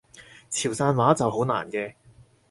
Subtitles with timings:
[0.49, 1.93] 潮汕話就好難嘅